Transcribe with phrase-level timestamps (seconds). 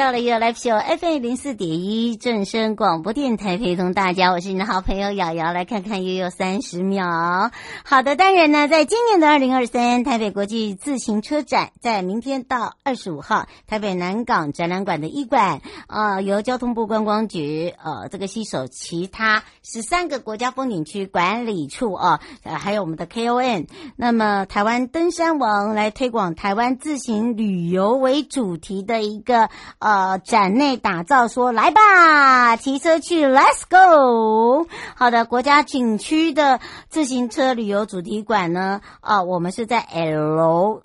[0.00, 7.50] 到了一个 Live Show FM 零四点一正声广播电台，陪同大家，我是你的好朋友瑶瑶，来看看悠悠三十秒。
[7.84, 29.50] 好的，当然呢，在今年的二零二三台北国际自行车展，在明天到二十五号，台北南港展览馆的一馆，呃，由交通部观光局呃这个携手其他十三个国家风景区管理处啊，呃，还有我们的 K O N，那么台湾登山王来推广台湾自行旅游为主题的一个。
[29.78, 34.68] 呃，呃展内打造说，来吧，骑车去，Let's go。
[34.94, 40.82] 好的，国家景区的自行车旅游主题馆呢，啊、我们是在 L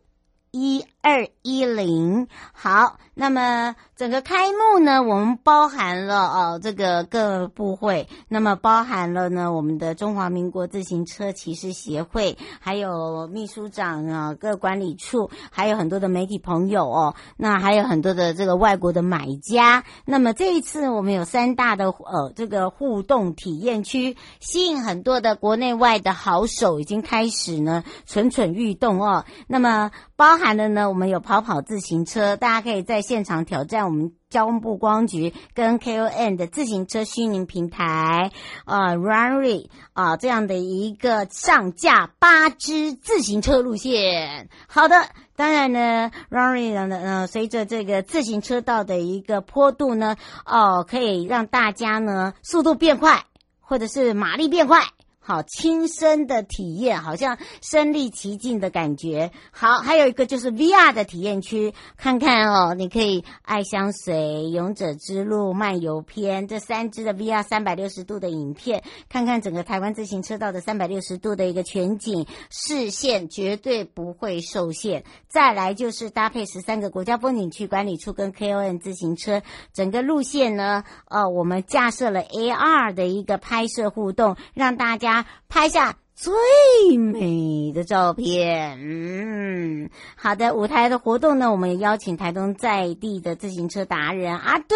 [0.49, 2.27] 一二一零。
[2.51, 2.97] 好。
[3.17, 19.85] 那么整个开幕呢，我们包含了哦，这个各部会，那么包含了呢，我们的中华民国自行车骑士协会，还有秘书长啊，各管理处，还有很多的媒体朋友哦，那还有很多的这个外国的买家。
[20.03, 29.23] 那么这一次我们有三大的呃这个互动体验区，吸引很多的国内外的好手已经开始呢蠢蠢欲动哦。
[29.47, 33.01] 那么包含了呢，我们有跑跑自行车，大家可以在。
[33.05, 38.31] 现场挑战我们交通部光局跟 K O N 的自行车虚拟平台
[38.63, 44.49] 啊、呃、Runway 啊、这样的一个上架八支自行车路线。
[44.67, 44.95] 好的，
[45.35, 53.25] 当然呢，Runway 呢呃随着这个自行车道的一个坡度呢，哦、可以让大家呢速度变快，
[53.59, 54.79] 或者是马力变快。
[55.27, 59.31] 好，亲身的体验，好像身历其境的感觉。
[59.49, 64.13] 好，还有一个就是 VR 的体验区，看看哦，你可以《爱相随》
[64.49, 75.05] 《勇者之路》《漫游篇》这三支的 VR 三百六十度的影片，看看整个台湾自行车道的三百六十度的一个全景，视线绝对不会受限。
[75.27, 79.41] 再来就是搭配十三个国家风景区管理处跟 KON 自行车，
[79.73, 85.14] 整个路线呢，呃，我们架设了 AR 的一个拍摄互动，让大家。
[85.47, 94.75] 拍下最美的照片，嗯，好的，舞台的活动呢，我们也邀请台东在地的自行车达人阿杜，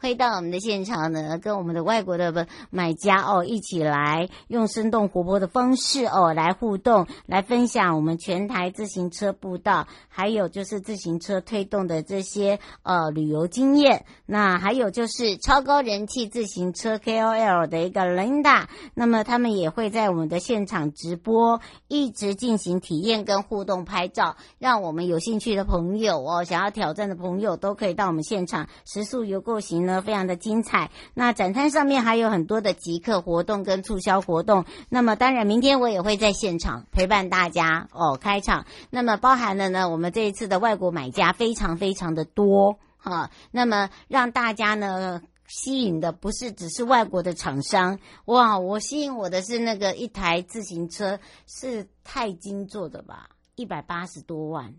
[0.00, 14.06] 会到我们的现场呢，跟我们的外国的买家哦一起来用生动活泼的方式哦来互动，来分享我们全台自行车步道，还有就是自行车推动的这些呃旅游经验。
[14.24, 20.37] 那还有就是超高人气自行车 KOL 的一个 Linda，那么他们也会在我们的。
[20.38, 28.68] 现场直播一直进行体验跟互动拍照，让我们有兴趣的朋友哦，想要挑战的朋友都可以到我们现场。
[28.84, 30.90] 食宿游购行呢，非常的精彩。
[31.14, 34.64] 那展摊上面还有很多的集客活动跟促销活动。
[34.88, 38.66] 那么当然，明天我也会在现场陪伴大家哦，开场。
[38.90, 43.30] 那么包含了呢，我们这一次的外国买家非常非常的多哈。
[43.50, 45.22] 那么让大家呢。
[45.48, 48.58] 吸引的不是只是外国的厂商，哇！
[48.58, 54.74] 我吸引我的是那个一台自行车是钛金做的吧，一百八十多万，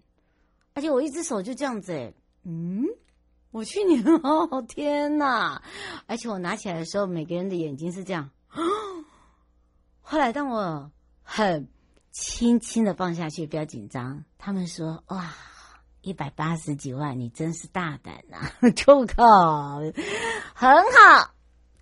[0.76, 2.14] 而且我一只手就这样子，诶
[2.44, 2.86] 嗯，
[3.50, 5.62] 我去年哦，天哪！
[6.06, 8.30] 而且我拿起来的时候，每个人的眼睛是这样。
[10.02, 10.92] 后来当我
[11.24, 11.68] 很
[12.12, 15.34] 轻轻的放下去，不要紧张，他们说哇。
[16.02, 18.38] 一百八十几万，你真是大胆呐！
[18.72, 19.80] 就靠，
[20.54, 21.32] 很好，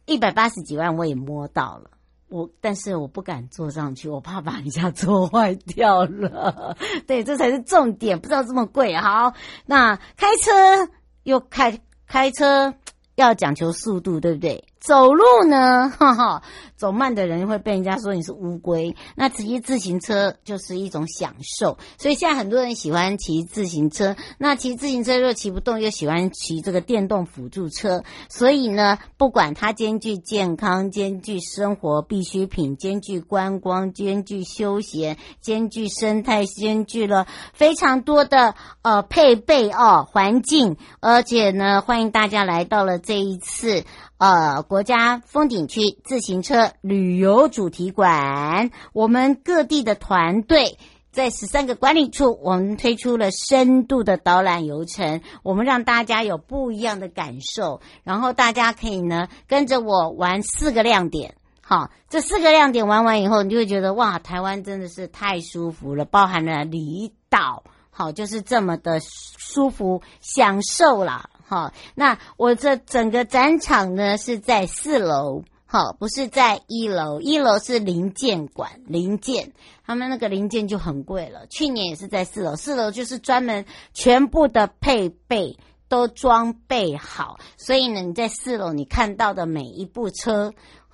[0.06, 1.92] 一百八十几万我也摸到了，
[2.28, 6.76] 我但是我不敢坐上去，我怕把人家坐坏掉了。
[7.06, 8.96] 对，这才是重点，不知道这么贵。
[8.96, 9.34] 好，
[9.66, 10.92] 那开车
[11.24, 12.74] 又开开车
[13.16, 14.66] 要讲求速度，对不对？
[14.88, 16.42] 走路呢，哈哈。
[16.78, 24.16] 走慢的人会被人家说你是乌龟，那骑自行车就是一种享受，所以现在很多人喜欢骑自行车。
[24.38, 28.04] 那骑自行车又骑不动，又喜欢骑这个电动辅助车。
[28.30, 43.84] 所以呢，不管它兼具健康、兼具生活必需品、兼具观光、兼具休闲、兼具生态、兼具了非常多的呃配备哦环境，而且呢，欢迎大家来到了这一次。
[44.18, 50.80] 呃，国家风景区自行车旅游主题馆，我们各地的团队
[51.12, 61.36] 在十三个管理处，我们推出了深度的导览游程，我们让大家有不一样的感受，然后大家可以呢跟着我玩四个亮点。
[61.62, 71.30] 好，这四个亮点玩完以后，你就会觉得哇，台湾真的是太舒服了，包含了离岛，好，就是这么的舒服，享受啦。
[71.50, 77.22] 好，那我这整个展场呢是在四楼，好，不是在一楼。
[77.22, 79.54] 一楼是零件馆，零件，
[79.86, 81.48] 他们那个零件就很贵了。
[81.48, 83.64] 去年也是在四楼，四楼就是专门
[83.94, 85.58] 全部的配备
[85.88, 90.52] 都装备好，所以呢，你在四楼你看到的每一部车，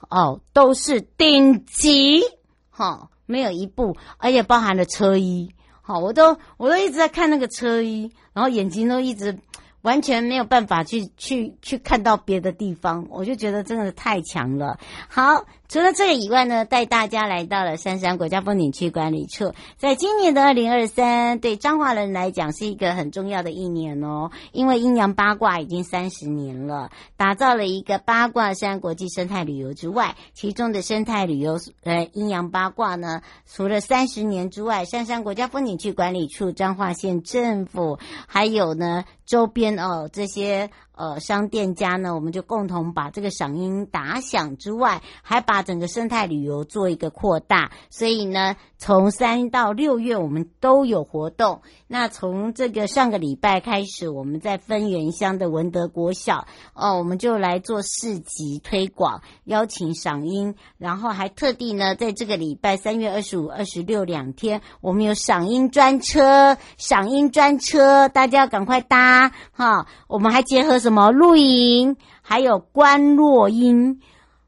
[0.08, 2.22] 哦，都是顶级，
[2.70, 5.52] 好，没有一部，而且包含了车衣，
[5.82, 9.40] 好，我都我都一直在看那个车衣，然后眼睛都一直。
[9.84, 14.78] 完全没有办法去去去看到别的地方，我就觉得真的太强了。
[15.08, 15.46] 好。
[15.74, 19.54] 除了这个以外呢，带大家来到了杉山国家风景区管理处。
[19.76, 37.98] 在今年的二零二三，对彰化人来讲是一个很重要的一年哦，因为阴阳八卦已经三十年了，打造了一个八卦山国际生态旅游之外，其中的生态旅游呃阴阳八卦呢，除了三十年之外，杉山国家风景区管理处、彰化县政府，
[38.28, 40.70] 还有呢周边哦这些。
[40.96, 47.72] 呃，商店家呢，我们就共同把这个赏樱打响之外，还把整个生态旅游做一个扩大。
[47.90, 51.62] 所以呢，从三到六月我们都有活动。
[51.88, 56.46] 那从这个上个礼拜开始，我们在分园乡的文德国小
[56.76, 69.88] 哦，我们就来做市集推广，邀请赏樱，然后还特地呢，在这个礼拜三月二十五、二十六两天，我们有赏樱专车，赏樱专车，大家要赶快搭哈。
[70.08, 70.83] 我们还结合。
[70.84, 74.02] 什么露营，还有观落英。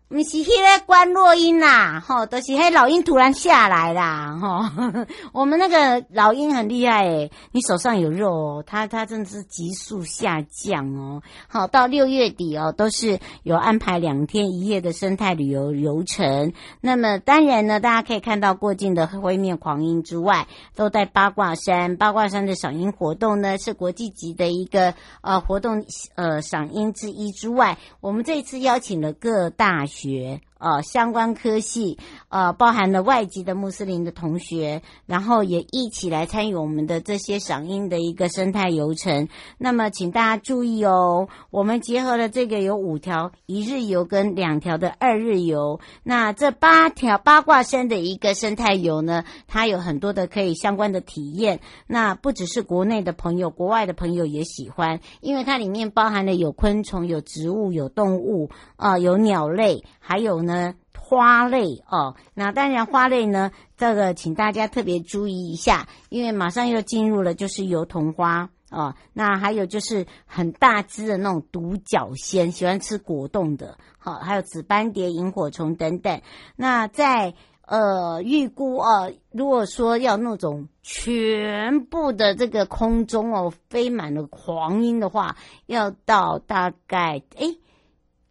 [0.07, 4.59] 不是迄个观落阴啦，吼，都、就是迄老鹰突然下来啦，吼。
[5.33, 11.23] 我们那个老鹰很厉害诶，你手上有肉哦，它它真的是急速下降哦。
[11.47, 16.53] 好，到六月底哦，都是有安排两天一夜的生态旅游游程。
[16.81, 21.97] 那么当然呢，大家可以看到过境的灰面狂鹰之外，都在八卦山。
[21.97, 30.41] 八卦山的赏樱活动呢，是国际级的一个呃活动呃赏樱之一之外，我们这一次邀请了各大学。
[30.57, 31.97] 呃相关科系
[32.29, 39.27] 呃包含了外籍的穆斯林的同学，然后也一起来参与我们的这些赏樱的一个生态游程。
[39.57, 45.79] 那么请大家注意哦，我们结合了这个有五条一日游跟两条的二日游。
[46.03, 51.59] 那这八条八卦山的一个生态游呢，它有很多的可以相关的体验。
[51.87, 59.83] 那不只是国内的朋友，国外的朋友也喜欢，因为它里面包含了有昆虫、有植物、有动物啊、呃，有鸟类。
[60.07, 76.21] 还有呢，花类哦，那当然花类呢，这个请大家特别注意一下，因为马上又进入了就是油桐花哦，那还有就是很大只的那种独角仙，喜欢吃果冻的，好、哦，还有紫斑蝶、萤火虫等等。
[76.55, 77.33] 那在
[77.65, 85.35] 呃预估哦，如果说要那种全部的这个空中哦飞满了黄莺的话，
[85.65, 87.57] 要到大概诶。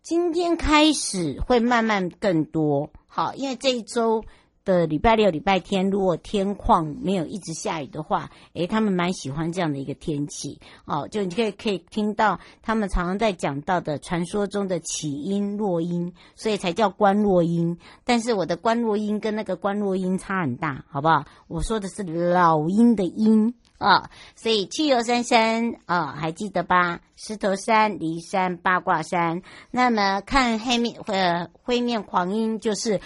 [0.04, 4.22] 今天开始会慢慢更多，好，因为这一周
[4.62, 17.78] 的礼拜六、礼拜天，如果天况没有一直下雨的话，诶，他们蛮喜欢这样的一个天气，哦，就你可以可以听到他们常常在讲到的传说中的起因落阴，所以才叫观落阴。
[18.04, 21.24] 但是我的观落音跟那个观落音差很大，好不好？
[21.48, 23.54] 我说的是老鹰的鹰。
[23.78, 24.04] 啊、哦，
[24.36, 27.00] 所以去游山山啊、哦，还记得吧？
[27.16, 29.42] 石头山、骊山、八卦山。
[29.70, 33.00] 那么看黑面呃灰面黄鹰，就是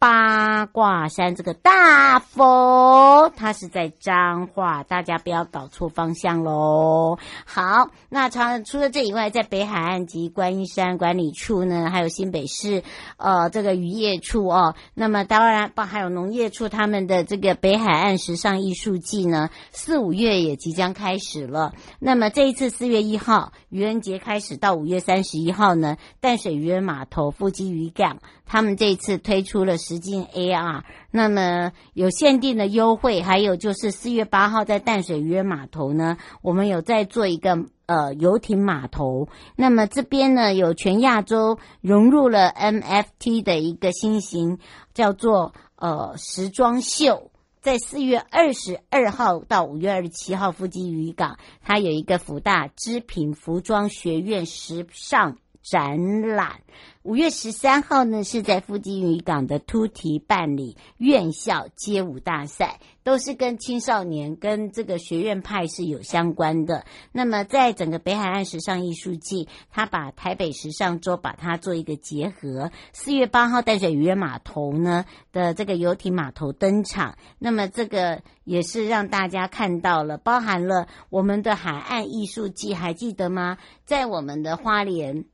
[0.00, 7.18] 八卦山这个大佛，它是在彰化，大家不要搞错方向喽。
[7.44, 12.84] 好，那除除了这以外，在北海岸及观音山管理处呢，还有新北市
[13.16, 21.72] 呃这个渔业处哦，那么当然包还有农业处，他们的这个北海岸时尚艺术季呢，四五月也即将开始了。
[21.98, 44.58] 那么这一次四月一号愚人节开始到五月三十一号呢，淡水渔人码头富基渔港，他们这一次推出了直径 AR，那么有限定的优惠，还有就是四月八号在淡水渔人码头呢，我们有在做一个呃游艇码头，那么这边呢有全亚洲融入了 NFT 的一个新型，
[44.92, 47.30] 叫做呃时装秀。
[47.60, 55.38] 在四月二十二号到五月二十七号，富基渔港它有一个福大织品服装学院时尚
[55.70, 56.60] 展览。
[57.02, 66.84] 五月十三号呢，是在富基渔港的突堤办理院校街舞大赛，都是跟青少年跟这个学院派是有相关的。
[67.10, 72.70] 那么，在整个北海岸时尚艺术季，他把台北时尚周把它做一个结合。
[72.92, 83.56] 四月八号淡水渔人码头呢的这个游艇码头登场，那么这个也是让大家看到了，包含了我们的海岸艺术季，还记得吗？
[83.86, 85.24] 在我们的花莲。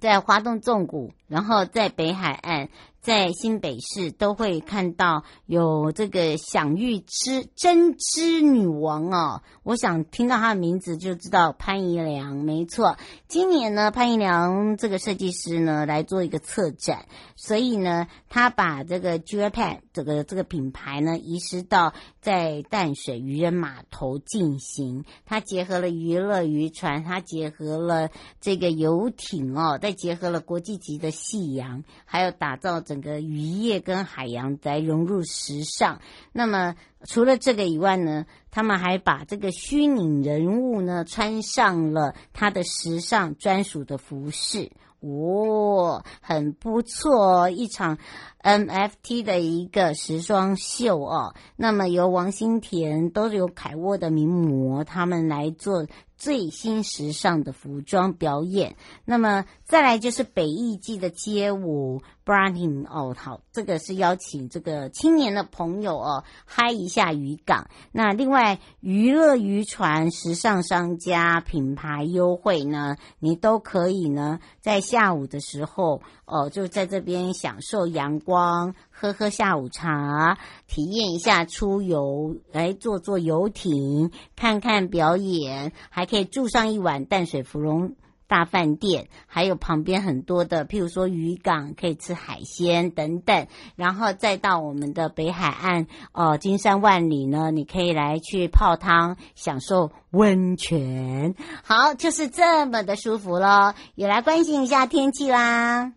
[0.00, 2.68] 在花东纵谷，然后在北海岸。
[3.06, 12.96] 在新北市都会看到有这个享誉之针织女王哦，我想听到她的名字就知道潘怡良，没错。
[13.28, 28.10] 今年呢，潘怡良这个设计师呢来做一个策展，所以呢，他把这个 Japan 这个这个品牌呢移师到在淡水渔人码头进行，它结合了娱乐渔船，它结合了
[28.40, 32.95] 这个游艇哦，再结合了国际级的夕阳，还有打造整。
[32.96, 36.00] 整个渔业跟海洋来融入时尚，
[36.32, 36.74] 那么
[37.04, 47.98] 除了这个以外呢，他们还把这个虚拟人物呢穿上了他的时尚专属的服饰，哦，很不错哦，一场
[48.42, 51.34] NFT 的一个时装秀哦。
[51.56, 55.86] 那么由王新田都是由凯沃的名模他们来做。
[56.16, 67.68] 最新时尚的服装表演，那么再来就是北艺季的街舞 Breaking 哦，好，这个是邀请这个青年的朋友哦，嗨一下渔港。
[67.92, 78.74] 那另外娱乐渔船、时尚商家品牌优惠呢，你都可以呢，在下午的时候哦，就在这边享受阳光。
[78.98, 87.94] 喝喝下午茶，体验一下出游，来坐坐游艇，看看表演，还可以住上一晚淡水芙蓉
[88.28, 93.46] 大饭店，还有旁边很多的，譬如说渔港可以吃海鲜等等，
[93.76, 103.74] 然后再到我们的北海岸哦，金山万里呢，你可以来去泡汤，享受温泉，好，就是这么的舒服喽。
[103.94, 105.92] 也来关心一下天气啦。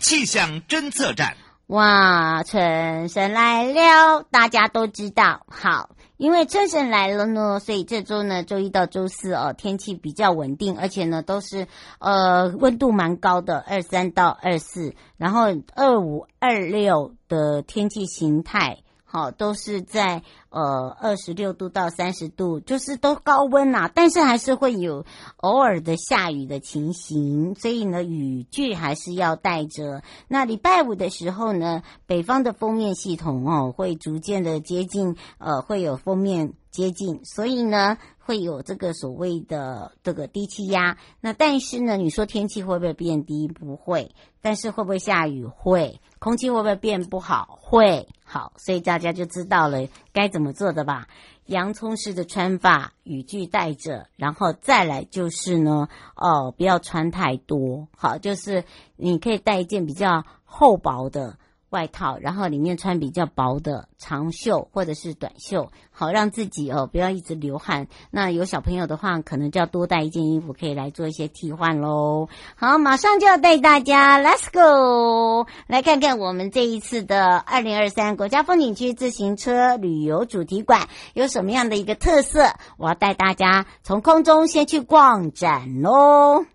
[0.00, 5.44] 气象侦测站，哇，春神来了，大家都知道。
[5.48, 11.66] 好，因为车神来了呢，所以这周呢，周一到周四哦，天气比较稳定，而且呢，都是
[11.98, 15.42] 呃温度蛮高的，二三到二四，然后
[15.74, 18.78] 二五二六的天气形态。
[19.16, 25.06] 哦，都是在呃二十六度到三十度，就是都高温啦、但是还是会有
[25.38, 30.02] 偶尔的下雨的情形，所以呢，雨具还是要带着。
[30.28, 37.96] 那礼拜五的时候呢，北方的封面系统哦会逐渐的接近，呃，会有封面接近，所以呢。
[38.26, 43.46] 会有这个所谓的这个低气压，那但是呢，你说天气会不会变低？
[43.46, 44.10] 不会，
[44.42, 45.46] 但是会不会下雨？
[45.46, 47.56] 会，空气会不会变不好？
[47.62, 51.06] 会，好，所以大家就知道了该怎么做的吧。
[51.44, 58.64] 洋葱式的穿法，雨具带着，然后再来就是呢，哦，不要穿太多，好，就是
[58.96, 61.38] 你可以带一件比较厚薄的。
[61.76, 67.86] 外套，然后里面穿比较薄的长袖或者是短袖，好让自己哦不要一直流汗。
[68.10, 72.30] 那有小朋友的话，可能就要多带一件衣服，可以来做一些替换喽。
[72.54, 82.54] 好，马上就要带大家，Let's go，来看看我们这一次的二零二三国家风景区自行车旅游主题馆有什么样的一个特色。
[82.78, 86.46] 我要带大家从空中先去逛展喽。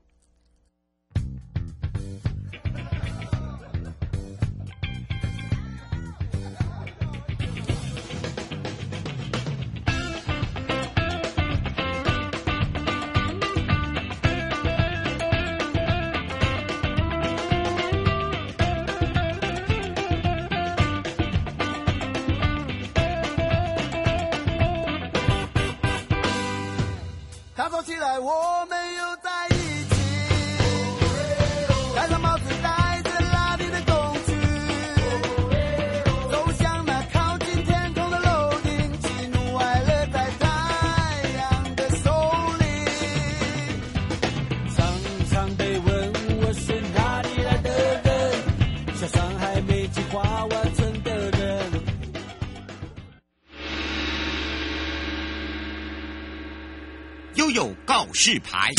[58.24, 58.70] 示牌。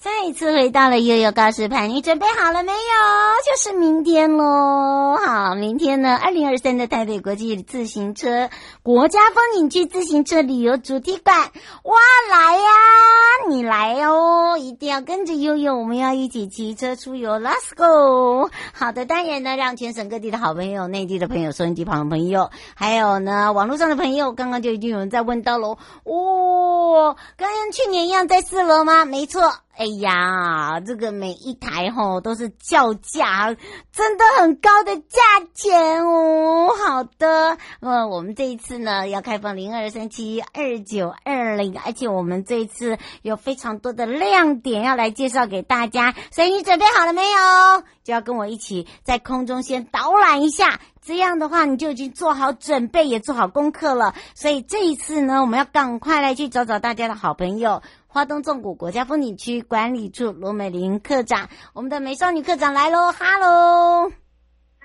[0.00, 2.78] 再一次回到了悠悠告示牌，你准备好了没有？
[3.46, 5.16] 就是明天喽。
[5.24, 8.50] 好，明天呢，二零二三的台北国际自行车
[8.88, 11.36] 国家风景区自行车旅游主题馆，
[11.82, 11.98] 哇，
[12.30, 12.62] 来呀，
[13.50, 18.48] 你来哦，一定要跟着悠悠，我们要一起骑车出游，Let's go！
[18.72, 29.04] 好的，当然呢，让全省各地的好朋友、内地的朋友、收音机旁的朋友，还有呢，网络上的朋友，刚刚就已经有人在问到喽，哦，跟去年一样在四楼吗？
[29.04, 29.52] 没错。
[29.78, 33.56] 哎呀，这个每一台吼都是叫价，
[33.92, 35.20] 真的很高的价
[35.54, 36.70] 钱哦。
[36.84, 47.38] 好的，呃，我们这一次呢要开放零二三七二九二零，而且我们这一次有非常多的亮点要来介绍给大家，所以你准备好了没有？
[48.02, 54.12] 就要跟我一起在空中先导览一下，这样的话你就已经做好准备，也做好功课了。
[54.34, 57.80] 所以这一次呢，我们要赶快来去找找大家的好朋友。
[58.18, 64.10] 花东纵谷国家风景区管理处罗美玲科长，我们的美少女科长来喽，哈喽。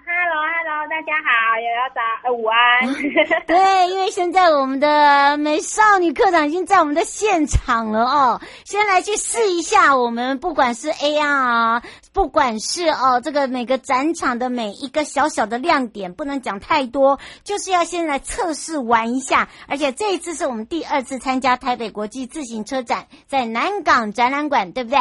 [0.05, 1.31] Hello，Hello，大家好，
[1.61, 3.45] 瑶瑶早，呃，午安。
[3.47, 11.81] 对，因为现在我们的美少女课长已经在我们的现场了哦，先来去试一下我们不管是 AR，
[12.11, 19.47] 不管是哦这个每个展场的每一个小小的亮点，不能讲太多，就是要先来测试玩一下。
[19.69, 24.99] 而且这一次是我们第二次参加台北国际自行车展，在南港展览馆，对不对？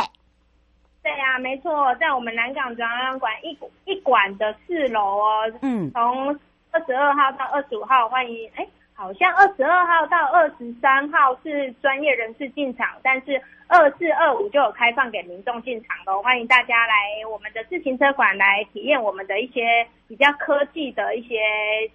[1.02, 5.52] 对呀、啊，没错，在我们南港展览馆一一馆的四楼哦。
[5.60, 6.28] 嗯，从
[6.70, 8.48] 二十二号到二十五号，欢迎。
[8.54, 16.20] 哎，好像二十二号到二十三号是专业人士进场，但是二四二五就有开放给民众进场喽。
[16.22, 16.94] 欢迎大家来
[17.32, 19.62] 我们的自行车馆来体验我们的一些
[20.06, 21.36] 比较科技的一些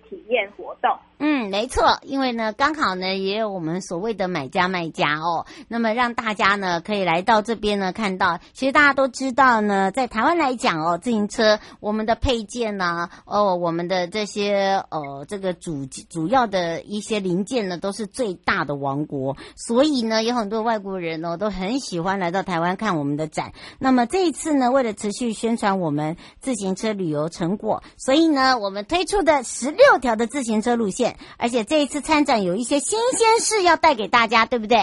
[0.10, 0.98] 体验活动。
[1.20, 23.52] 嗯，没错，因为呢，刚好呢，也有我们所谓的买家卖家哦，那么让大家呢可以来到这边呢看到，其实大家都知道呢，在台湾来讲哦，自行车我们的配件呢，哦，我们的这些呃这个主主要的一些零件呢，都是最大的王国，所以呢，有很多外国人哦都很喜欢来到台湾看我们的展。
[23.80, 31.18] 那么这一次呢，为了持续宣传我们自行车旅游成果，所以呢，我们推出的十六条的自行车路线。
[31.38, 34.78] 而且这一次参展有一些新鲜事要带给大家，对不对？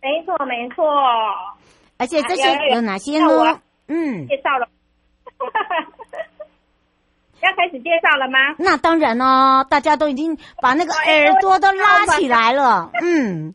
[0.00, 0.84] 没错，没错。
[1.98, 3.60] 而且这些有哪些呢？
[3.88, 4.68] 嗯，介绍了，
[7.40, 8.38] 要开始介绍了吗？
[8.58, 12.90] 那当然哦，大家都已经把那个耳朵都拉起来了。
[13.00, 13.54] 嗯。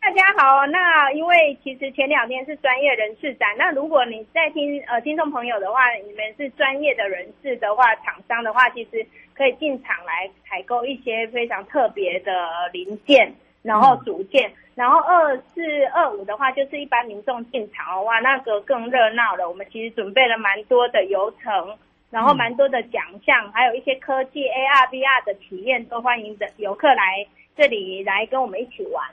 [0.00, 12.32] 大家好，那因为其实前两天是专业人士展，那如果你在听呃听众朋友的话，你们是专业的人士的话，厂商的话，其实可以进场来采购一些非常特别的
[12.72, 13.30] 零件，
[13.62, 19.48] 然后组件，然后二四二五的话，就是一般民众进场的话，那个更热闹了。
[19.48, 21.76] 我们其实准备了蛮多的游程，
[22.10, 29.04] 然后蛮多的奖项，还有一些科技 AR、VR 的体验，都欢迎的游客来这里来跟我们一起玩。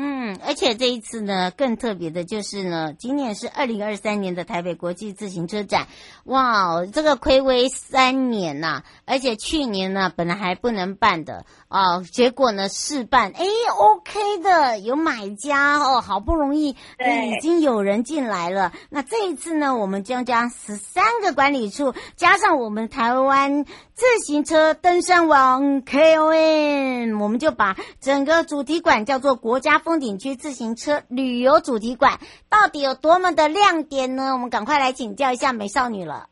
[0.00, 5.88] 嗯，而且这一次呢，更特别的就是呢，今年是二零二三年的台北国际自行车展，
[6.22, 11.44] 哇，这个亏违三年呐、而且去年呢，本来还不能办的。
[11.68, 13.44] 哦，结果呢，试办，哎
[13.76, 18.72] ，OK 的，有买家哦，好不容易，已经有人进来了。
[18.88, 32.12] 那这一次呢，我们将将十三个管理处，加上我们台湾自行车登山王 KON，我们就把整个主题馆叫做国家风景区自行车旅游主题馆。
[32.50, 34.34] 到底有多么的亮点呢？
[34.34, 36.28] 我们赶快来请教一下美少女了。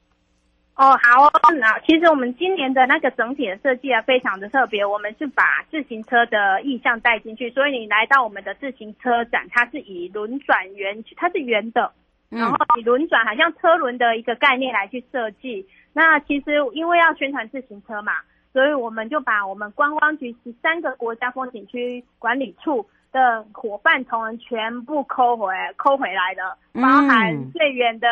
[0.75, 4.85] 哦，好哦，那其实我们今年的那个整体的设计啊，非常的特别。
[4.85, 11.91] 我们是把自行车的意象带进去，所以你来到我们的自行车展，它是以轮转圆，它是圆的，
[12.29, 15.67] 然后以轮转好像车轮的一个概念来去设计。
[15.95, 18.13] 那其实因为要宣传自行车嘛，
[18.53, 28.07] 所以我们就把我们观光局十三个国家风景区管理处的伙伴同仁全部抠回抠回来的，包含最远的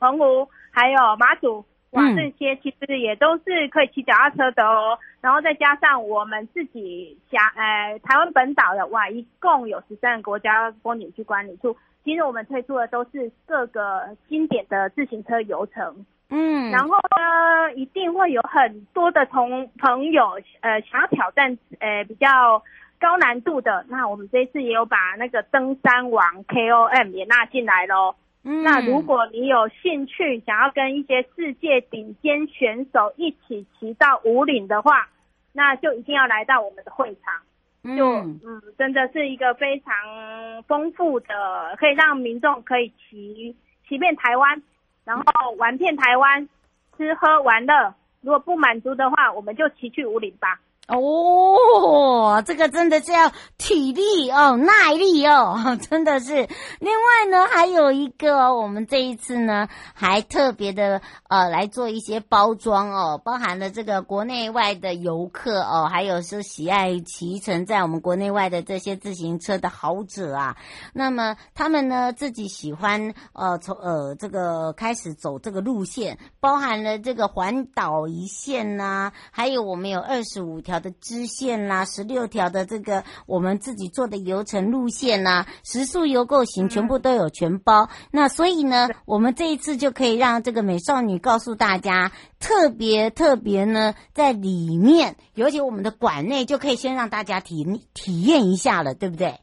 [0.00, 1.62] 澎湖，还有马祖。
[1.90, 11.76] 哇，这些其实也都是可以骑脚踏车的哦，然后再加上我们自己辖呃台湾本岛的哇，一共有十三个国家风景区管理处。
[12.04, 22.62] 其实我们推出的都是各个经典的自行车游程，嗯，然后呢，一定会有很多的同朋友呃想要挑战呃比较
[22.98, 28.14] 高难度的，那我们这一次也有把那个登山王 KOM 也纳进来喽。
[28.48, 35.08] 嗯、那如果你有兴趣，想要跟一些世界顶尖选手一起骑到五岭的话，
[35.52, 37.96] 那就一定要来到我们的会场。
[37.96, 43.54] 就嗯，真的是一个非常丰富的，可以让民众可以骑
[43.88, 44.62] 骑遍台湾，
[45.04, 46.48] 然后玩遍台湾，
[46.96, 47.94] 吃喝玩乐。
[48.22, 50.60] 如果不满足的话，我们就骑去五岭吧。
[50.88, 56.48] 哦，这个真的是要体力哦，耐力哦， 真的是。
[56.78, 70.56] 另外呢，还有一个，我们这一次呢，还特别的呃来做一些包装哦，包含了这个国内外的游客哦，还有是喜爱骑乘在我们国内外的这些自行车的豪者啊。
[70.92, 80.75] 那么他们呢，自己喜欢呃从呃这个开始走这个路线，包含了这个环岛一线呐、还有我们有二十五条。
[80.80, 87.84] 的支线啦，十六条的这个我们自己做的游程路线呐，时速游购行全部都有全包。
[87.84, 99.40] 嗯、那所以呢，我们这一次就可以让这个美少女告诉大家，特别特别呢，在里面，尤其我们的馆内就可以先让大家体体验一下了，对不对？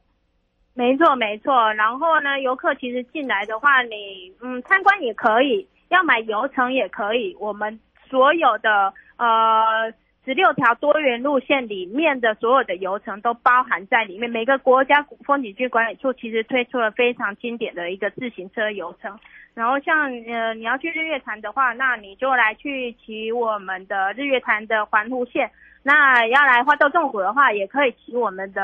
[0.74, 1.74] 没错，没错。
[1.74, 7.36] 然后呢，游客其实进来的话，你嗯参观也可以，要买游程也可以。
[7.40, 9.94] 我们所有的呃。
[10.26, 14.30] 十六条多元路线里面的所有的游程都包含在里面。
[14.30, 19.20] 每个国家风景区管理处其实推出了非常经典的一个自行车游程。
[19.54, 25.52] 然后像呃你要去日月潭的话，那你就来去骑我们的日月潭的环湖线。
[25.84, 28.64] 那要来花道纵谷的话，也可以骑我们的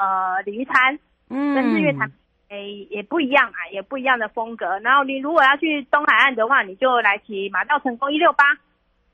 [0.00, 0.98] 呃鲤鱼潭，
[1.30, 2.10] 嗯，跟日月潭
[2.48, 4.76] 诶也不一样啊，也不一样的风格。
[4.80, 8.44] 然后你如果要去东海岸的话，你就来骑马道成功一六八。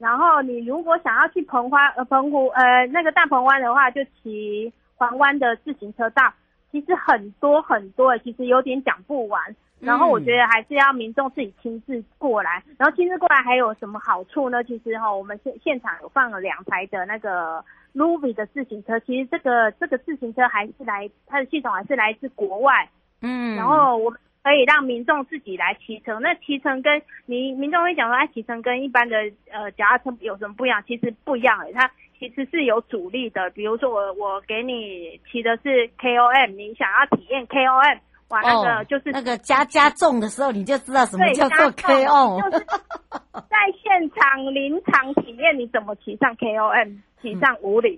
[0.03, 6.35] 然后你如果想要去澎花呃澎湖呃那个大鹏湾的话，就骑环湾的自行车道，
[6.73, 9.41] 其实很多很多，其实有点讲不完。
[9.79, 14.65] 然后我觉得还是要民众自己亲自过来，然后亲自过来还有什么好处呢？
[14.65, 22.89] 其实哈、哦，我们现现场有放了两台的那个 Ruby 的自行车，其实这个这个自行车还是来它的系统还是来自国外，
[23.21, 24.19] 嗯，然后我们。
[24.43, 29.17] 可以让民众自己来骑乘，那骑乘跟你民众会讲说，哎，骑乘跟一般的
[29.51, 30.83] 呃脚踏车有什么不一样？
[30.87, 33.49] 其实不一样诶，它其实是有阻力的。
[33.51, 37.99] 比如说我我给你骑的是 KOM，你想要体验 KOM，
[38.33, 42.65] 哇，那个就是、哦、那个加加重的时候，你就知道什么叫做 KOM，就是
[43.49, 46.99] 在现场临场体验你怎么骑上 KOM。
[47.23, 47.97] 骑上五岭，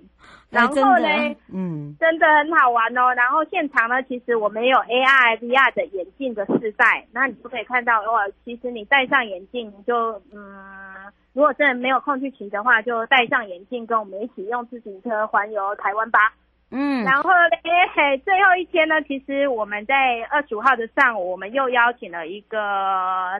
[0.51, 3.11] 然后呢，嗯，真的很好玩哦。
[3.15, 8.31] 然后现场呢，其实我们有 AR、VR 的眼镜的试戴，那你就可以看到哦。
[8.43, 16.31] 其实你戴上眼镜，你就嗯，如果真的没有空去骑的话，就戴上眼镜，跟我们一起用自行车环游台湾吧。
[16.71, 19.95] 嗯，然后呢，最后一天呢，其实我们在
[20.29, 22.57] 二十五号的上午，我们又邀请了一个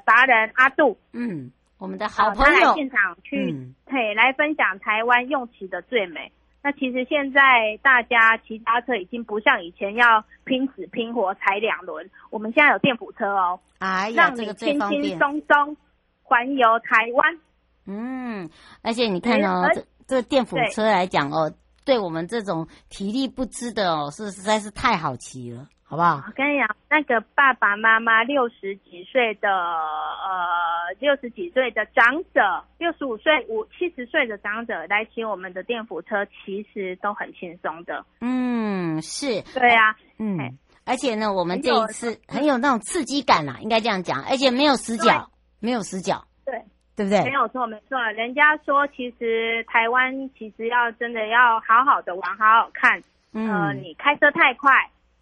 [0.05, 1.51] 达人阿杜，嗯。
[1.77, 3.53] 我们的好朋友，他来现场去，
[3.85, 6.31] 嘿、嗯，来分享台湾用骑的最美。
[6.63, 15.75] 那其实现在大家骑单车已经不像以前要拼死拼活踩两轮，我们现在有电辅车哦，哎呀，让你轻轻松松
[16.23, 17.39] 环游台湾。
[17.87, 18.49] 嗯，
[18.81, 21.53] 而且你看哦，这这电辅车来讲哦，
[21.85, 25.67] 对我们这种体力不支的哦，是实在是太好骑了。
[25.87, 26.15] 好不好？
[26.15, 32.41] 我跟你讲，那个爸爸妈妈六十几岁的，呃，六十几岁的长者，
[32.79, 38.03] 六十五岁、五七十岁的长者来骑我们的电扶车，其实都很轻松的。
[38.19, 39.43] 嗯，是。
[39.53, 46.25] 对啊，嗯，而且呢，我们这一次很有那种刺激感啦，应该这样讲，而且没有死角，没有死角。
[46.45, 47.23] 对，对不对？
[47.23, 48.01] 没有错，没错。
[48.11, 53.01] 人家说，其实台湾其实要真的要好好的玩，好好看。
[53.33, 53.49] 嗯。
[53.49, 54.71] 呃，你开车太快，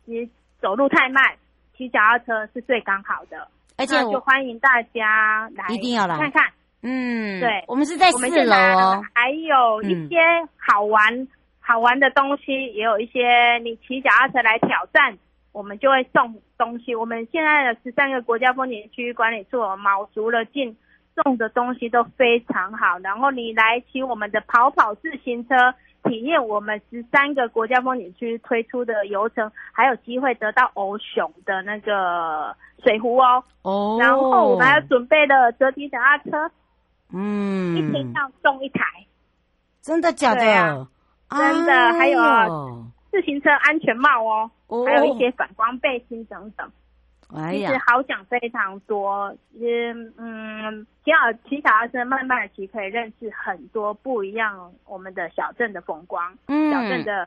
[0.05, 0.29] 你。
[0.63, 1.21] 走路太慢，
[1.75, 6.49] 骑脚踏车是最刚好的，而且就欢迎大家来，一定要来看看。
[6.83, 10.15] 嗯，对，我们是在四楼哦，还有一些
[10.55, 11.27] 好玩、嗯、
[11.59, 15.17] 好玩的东西，也有一些你骑脚踏车来挑战，
[15.51, 16.95] 我们就会送东西。
[16.95, 20.77] 我们现在的十三个国家风景区管理处卯足了劲，
[21.15, 22.99] 送的东西都非常好。
[22.99, 25.56] 然后你来骑我们的跑跑自行车。
[26.06, 33.41] 体验我们十三个国家风景区推出的游程，还有机会得到欧熊的那个水壶哦。
[33.62, 33.97] 哦。
[34.02, 36.52] 然后我们还准备了折叠脚踏车，
[37.13, 38.84] 嗯，一天要送一台。
[39.82, 40.88] 真的假的？
[41.30, 41.93] 真的。
[41.93, 42.19] 还有
[43.10, 46.69] 自行车安全帽哦，哦还有一些反光背心等等。
[47.35, 57.25] 哎呀，其实好讲非常多，嗯嗯，骑好骑小孩子慢慢的骑，可以认识很多不一样我们的小镇的风光，嗯，小镇的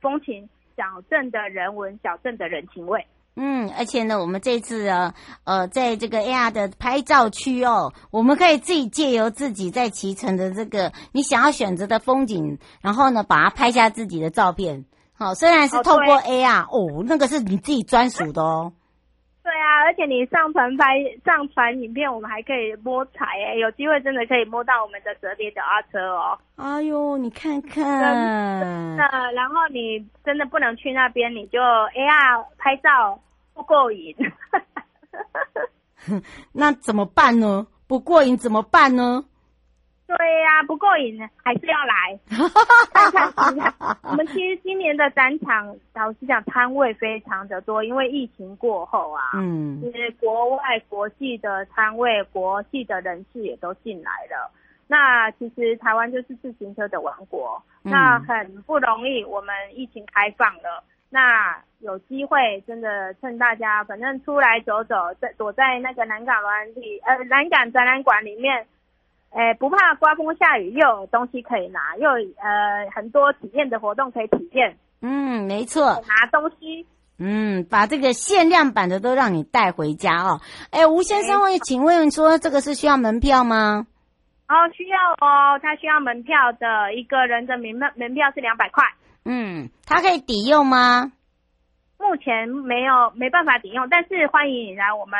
[0.00, 3.06] 风情，小镇的人文，小镇的人情味。
[3.34, 14.84] 嗯，而且呢，我们这次啊，呃，在这个 AR 的拍照区哦，我们可以自己借由自己在骑乘的这个你想要选择的风景，然后呢，把它拍下自己的照片。
[15.14, 18.72] 好，虽然是透过 AR 哦，哦，那个是你自己专属的哦。
[19.42, 26.38] 对啊，而且你上传拍上传影片，我们还可以摸彩诶，有机会真的可以摸到我们的折叠脚踏车哦。
[26.56, 27.84] 哎呦，你看看，
[28.60, 33.20] 真的，然后你真的不能去那边，你就 AR 拍照
[33.52, 34.14] 不过瘾。
[36.52, 37.66] 那怎么办呢？
[37.88, 39.24] 不过瘾怎么办呢？
[40.16, 42.18] 对呀、啊，不过瘾还是要来。
[44.02, 54.50] 我们其实今年的展场，老实讲，摊位非常的多，因为疫情过后啊，嗯，其实国外国际的摊位、国际的人士也都进来了。
[54.86, 68.66] 那其实台湾就是自行车的王国，嗯、那很不容易，我们疫情开放了，那有机会真的趁大家反正出来走走，在躲在那个南港软体呃南港展览馆里面。
[69.34, 74.76] 哎，不怕刮风下雨，又有东西可以拿，又有呃很多体验的活动可以体验。
[75.00, 76.86] 嗯，没错，拿东西。
[77.18, 80.40] 嗯，把这个限量版的都让你带回家哦。
[80.70, 83.86] 哎，吴先生，我也请问说，这个是需要门票吗？
[84.48, 88.84] 哦，需要哦，他需要门票的，一个人的门门票是两百块。
[89.24, 91.10] 嗯，他可以抵用吗？
[91.98, 95.18] 目前没有，没办法抵用，但是欢迎你来我们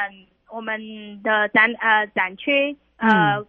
[0.51, 0.79] 我们
[1.23, 3.09] 的展呃展区呃。
[3.09, 3.47] 嗯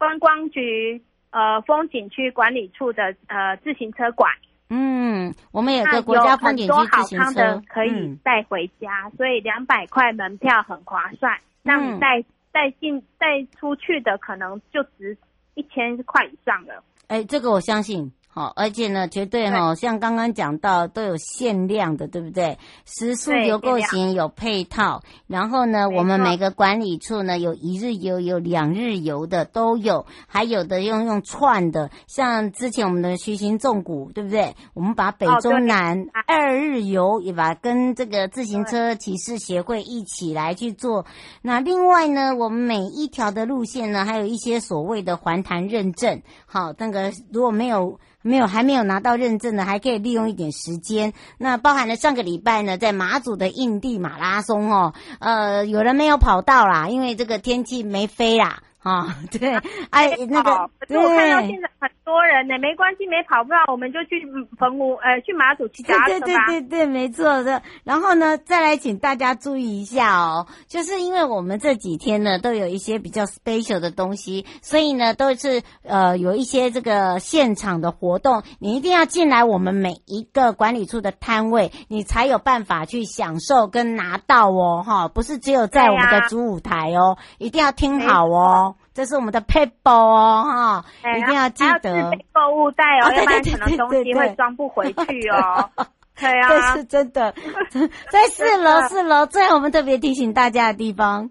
[0.00, 4.32] 观光局呃风景区管理处的呃自行车馆，
[4.70, 11.38] 嗯，我们有个国家风景区自行车好康的可以带回家，嗯、所以两百块门票很划算。
[11.62, 15.18] 那你带带进带出去的可能就值
[15.54, 16.82] 一千块以上了。
[17.08, 18.10] 哎，这个我相信。
[18.32, 22.58] 好，而且呢，绝对哈，像刚刚讲到都有限量的，对不对？
[22.84, 34.54] 食宿游购型有配套，然后呢，我们每个管理处呢有一日游、有两日游的都有，还有的用用串的，像之前我们的徐行纵谷，对不对？
[34.74, 41.04] 我们把北中南二日游也把跟这个自行车骑士协会一起来去做。
[41.42, 46.22] 那另外呢，我们每一条的路线呢，还有一些所谓的环潭认证。
[46.46, 47.98] 好，那个如果没有。
[48.22, 51.12] 没有，还没有拿到认证的，还可以利用一点时间。
[51.38, 58.62] 那包含了上个礼拜呢，在马祖的印地马拉松哦，呃，有人没有跑到啦，因为这个天气没飞啦。
[58.82, 59.54] 啊、哦，对，
[59.90, 64.26] 哎， 那个，我看到现在很多人呢，没关系，没跑不到，我们就去
[64.58, 66.26] 澎湖，呃，去马祖骑脚踏车吧。
[66.26, 67.60] 对对对对，没错的。
[67.84, 88.69] 然后呢，再来请大家注意一下哦，就是因为我们这几天呢，都有一些比较 special 的东西，所以呢，都是呃有一些这个现场的活动，你一定要进来我们每一个管理处的摊位，你才有办法去享受跟拿到哦，哈，不是只有在我们的主舞台哦，啊、一定要听好哦。
[89.00, 92.10] 这是我们的配包哦，哈、欸，一定要记得。
[92.34, 95.70] 购物袋哦，要不然可能东西会装不回去哦。
[96.20, 97.32] 对啊，这是真的。
[98.12, 101.30] 在四楼，四楼最后我们特别提醒大家的地方。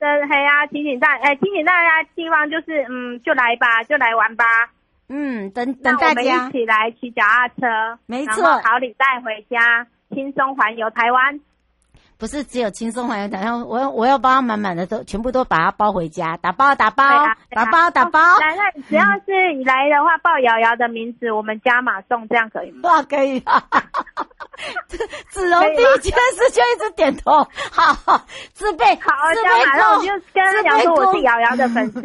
[0.00, 4.44] 这黑啊，提醒大，哎，提醒大家的地方就是，嗯，就来吧，就来玩吧。
[5.08, 11.38] 嗯，等等大家一起来骑脚踏车，没错，好礼带回家，轻松环游台湾。
[12.24, 18.18] 不是只有轻松环游，然后我要我要包满满的都全部都把它包回家，打包打包，啊啊、打包打包。
[18.38, 22.80] 来，那只要是你来的话， 报瑶瑶的名字，我们加码送，这样可以吗？
[22.84, 23.62] 哇，可以啊！
[25.28, 28.22] 子荣第一件事就一直点头， 好，好，
[28.54, 29.10] 自备好，
[29.42, 32.00] 加码，那我就跟他讲说我是瑶瑶的粉丝，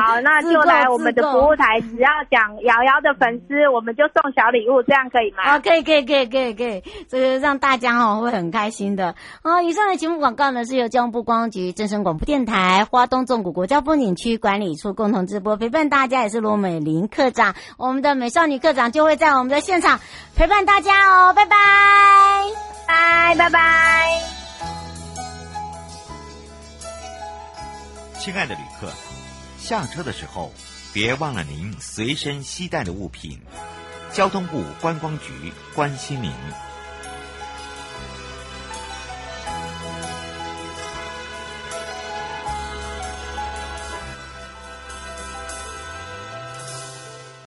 [0.00, 5.44] 好，那就来我们的服务台，只要讲瑶瑶的粉丝，我们就送小礼物，这样可以吗？
[5.44, 9.14] 啊，可以，可以，可以，可以，可以，这个让大家哦会很开心的。
[9.46, 20.00] 好，以上的节目广告呢是由交通部观光局、正声广播电台、花东纵谷国家风景区管理处共同直播，陪伴大家也是罗美玲课长，我们的美少女课长就会在我们的现场
[20.34, 21.56] 陪伴大家哦，拜拜，
[22.86, 24.18] 拜拜拜。
[28.18, 28.90] 亲爱的旅客，
[29.58, 30.50] 下车的时候
[30.94, 33.38] 别忘了您随身携带的物品，
[34.10, 36.32] 交通部观光局关心您。